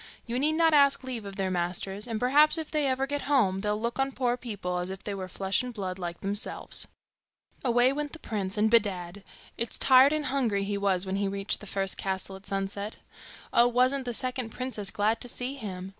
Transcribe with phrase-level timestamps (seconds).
[0.25, 3.61] You need not ask leave of their masters; and perhaps if they ever get home,
[3.61, 6.87] they'll look on poor people as if they were flesh and blood like themselves.'
[7.63, 9.23] Away went the prince, and bedad!
[9.59, 12.97] it's tired and hungry he was when he reached the first castle, at sunset.
[13.53, 15.89] Oh, wasn't the second princess glad to see him!